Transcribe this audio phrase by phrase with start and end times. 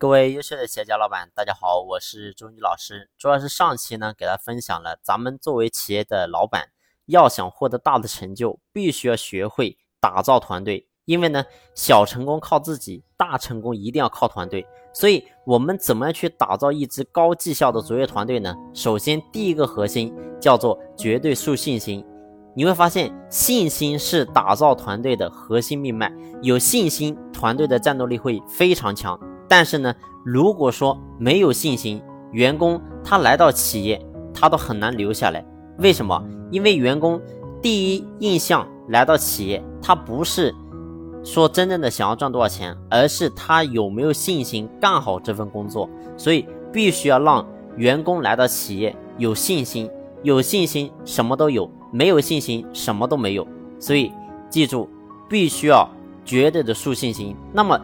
[0.00, 3.10] 各位优秀的企业家老板，大家好，我是周宇老师。
[3.18, 6.70] 主要是上期呢，给大家分享了咱们作为企业的老板，
[7.04, 10.88] 要想获得大的成就，必须要学会打造团队。
[11.04, 11.44] 因为呢，
[11.74, 14.66] 小成功靠自己，大成功一定要靠团队。
[14.94, 18.56] 所以，我们怎么样去打造一支高绩效的卓越团队呢？
[18.72, 22.02] 首先，第一个核心叫做绝对树信心。
[22.56, 26.10] 你会发现，信心是打造团队的核心命脉。
[26.40, 29.20] 有信心，团队的战斗力会非常强。
[29.50, 29.92] 但是呢，
[30.24, 32.00] 如果说没有信心，
[32.30, 34.00] 员工他来到企业，
[34.32, 35.44] 他都很难留下来。
[35.78, 36.22] 为什么？
[36.52, 37.20] 因为员工
[37.60, 40.54] 第一印象来到企业，他不是
[41.24, 45.90] 说真正的想要赚多少钱，而是他有没有信心干好这份工作。
[46.16, 47.44] 所以必须要让
[47.76, 49.90] 员工来到企业有信心，
[50.22, 53.44] 有信心什么都有，没有信心什么都没有。
[53.80, 54.12] 所以
[54.48, 54.88] 记住，
[55.28, 55.90] 必须要
[56.24, 57.34] 绝对的树信心。
[57.52, 57.76] 那么。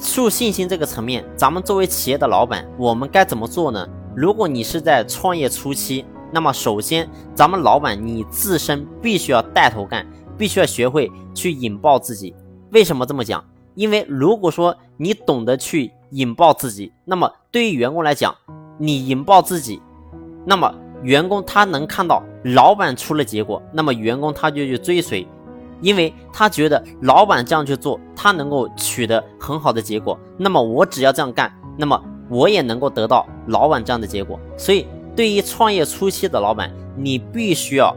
[0.00, 3.86] 树信心这个层面，咱们作为企业的老板，我们该怎么做呢？
[4.16, 10.06] 如果你是在创业初期，那么首先，咱们老板你自身必须要带头干，
[10.38, 12.34] 必须要学会去引爆自己。
[12.70, 13.44] 为什么这么讲？
[13.74, 18.34] 因为如果说你懂得去引爆自己，那么对于员工来讲，
[18.78, 19.82] 你引爆自己，
[20.46, 25.28] 那么员工他能看到老板出了结果，那么员工他就去追随。
[25.80, 34.38] 因为他觉得老板这样去做，他能够取得很好的结果，那么我只要这样干，那么我也能够得到老板这样的结果。
[34.56, 37.96] 所以，对于创业初期的老板，你必须要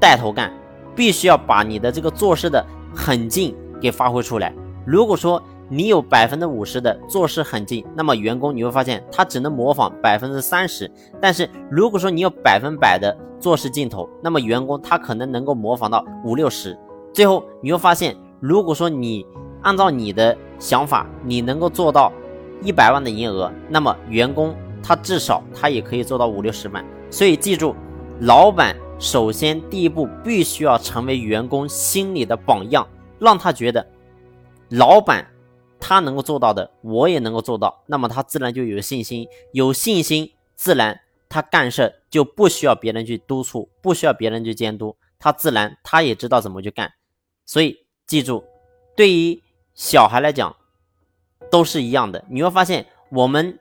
[0.00, 0.52] 带头干，
[0.94, 2.64] 必须要把你的这个做事的
[2.94, 4.54] 狠劲给发挥出来。
[4.84, 10.86] 如果说你有百分之五十的做事狠劲，那么员工你会发现他只能模仿百分之三十；
[11.20, 16.76] 但是如果说你有百分百的做事劲头，那么员工他可能能够模仿到五六十。
[17.12, 19.26] 最后你会发现，如果说你
[19.62, 22.12] 按照你的想法，你能够做到
[22.62, 26.84] 一百万的营业额，那么员工他至少他也可以做到五六十万。
[27.10, 27.74] 所以记住，
[28.20, 32.86] 老板首先第一步必须要成为员工心里的榜样，
[33.18, 33.86] 让他觉得
[34.70, 35.26] 老板
[35.78, 46.90] 他能够做到的，我也能够做到，那么他自然就有信心，有信心自然他干事就不需要别人去督促，不需要别人去监督，他自然他也知道怎么去干。
[47.44, 47.76] 所以
[48.06, 48.44] 记住，
[48.96, 49.42] 对于
[49.74, 50.54] 小孩来讲，
[51.50, 52.24] 都是一样的。
[52.30, 53.58] 你会发现，我们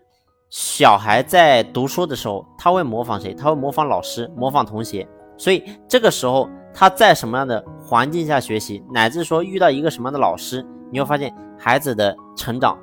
[0.50, 3.34] 小孩在读书的时候，他会模仿谁？
[3.34, 5.08] 他会模仿老师，模仿同学。
[5.38, 12.78] 所以这个时候，他在什么样的环境下学习，乃至说遇到一个什么样的老师，你会发现孩子的成长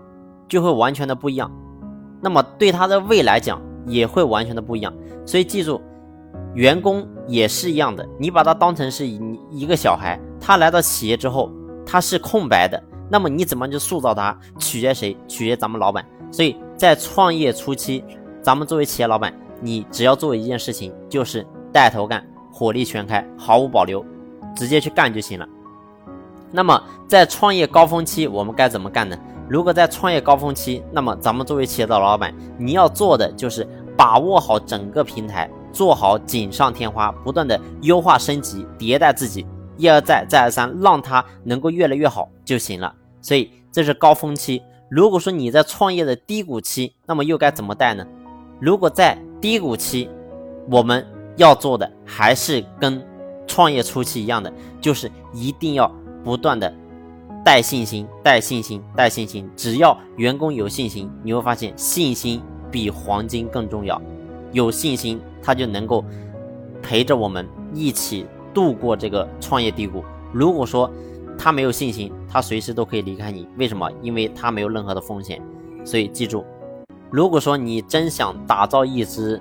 [0.49, 1.51] 就会完全的不一样。
[2.21, 4.93] 那么对他的未来讲，也会完全的不一样。
[5.27, 5.81] 所以记住。
[6.55, 9.21] 员工也是一样的，你把他当成是一
[9.51, 11.53] 一个小孩，他来到企业之后，
[11.85, 14.35] 他是空白的，那么你怎么去塑造他？
[14.59, 15.15] 取决谁？
[15.29, 16.03] 取决咱们老板。
[16.33, 18.03] 所以在创业初期，
[18.41, 24.03] 咱们作为企业老板，你只要做一件事情，就是带头干，火力全开，毫无保留，
[24.57, 25.47] 直接去干就行了。
[26.51, 29.15] 那么在创业高峰期，我们该怎么干呢？
[29.51, 35.47] 如果在创业高峰期，那么咱们作为企业的老板，你要做的就是把握好整个平台。
[35.75, 39.47] 做好锦上添花，不断的优化升级迭代自己，
[39.79, 42.95] 一而再再而三，让它能够越来越好就行了。
[43.23, 44.63] 所以这是高峰期。
[44.91, 48.07] 如果说你在创业的低谷期，那么又该怎么带呢？
[48.61, 50.11] 如果在低谷期，
[50.71, 51.07] 我们
[51.37, 53.03] 要做的还是跟
[53.47, 55.91] 创业初期一样的，就是一定要
[56.25, 56.73] 不断的
[57.45, 59.49] 带信心，带信心，带信心。
[59.57, 64.01] 只要员工有信心，你会发现信心比黄金更重要。
[64.53, 66.05] 有信心，他就能够
[66.83, 70.05] 陪着我们一起度过这个创业低谷。
[70.33, 70.91] 如果说
[71.39, 73.49] 他没有信心，他随时都可以离开你。
[73.57, 73.91] 为什么？
[74.03, 75.41] 因为他没有任何的风险。
[75.85, 76.45] 所以记住，
[77.11, 79.41] 如果说你真想打造一支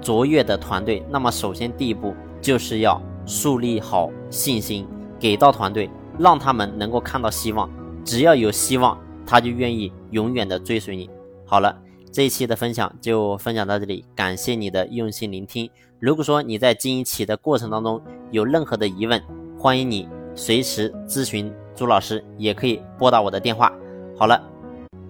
[0.00, 4.86] 卓越的团队，那么首先第一步就是要树立好信心，
[5.18, 7.70] 给到团队，让他们能够看到希望。
[8.04, 11.10] 只要有希望，他就愿意永远的追随你。
[11.44, 11.78] 好了。
[12.12, 15.68] 这一期的分享就分享到这里，感谢你的用心聆听。
[16.00, 18.00] 如果说你在经营企业的过程当中
[18.30, 19.20] 有任何的疑问，
[19.58, 23.72] 欢迎你随时咨询朱老师，也可以拨打我的电话。
[24.16, 24.42] 好了，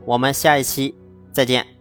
[0.04, 0.94] 我们下一期
[1.32, 1.75] 再见。